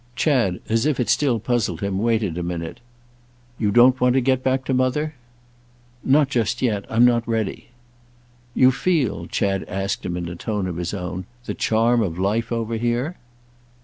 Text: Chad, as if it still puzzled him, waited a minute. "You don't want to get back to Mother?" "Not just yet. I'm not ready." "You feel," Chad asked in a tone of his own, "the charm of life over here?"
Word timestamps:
Chad, 0.15 0.61
as 0.67 0.87
if 0.87 0.99
it 0.99 1.09
still 1.09 1.39
puzzled 1.39 1.81
him, 1.81 1.99
waited 1.99 2.35
a 2.35 2.41
minute. 2.41 2.79
"You 3.59 3.69
don't 3.69 4.01
want 4.01 4.13
to 4.15 4.19
get 4.21 4.41
back 4.43 4.65
to 4.65 4.73
Mother?" 4.73 5.13
"Not 6.03 6.27
just 6.27 6.59
yet. 6.63 6.85
I'm 6.89 7.05
not 7.05 7.27
ready." 7.27 7.67
"You 8.55 8.71
feel," 8.71 9.27
Chad 9.27 9.63
asked 9.65 10.03
in 10.03 10.27
a 10.27 10.35
tone 10.35 10.65
of 10.65 10.77
his 10.77 10.95
own, 10.95 11.25
"the 11.45 11.53
charm 11.53 12.01
of 12.01 12.17
life 12.17 12.51
over 12.51 12.77
here?" 12.77 13.17